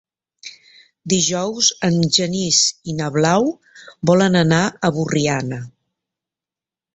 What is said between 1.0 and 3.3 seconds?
Dijous en Genís i na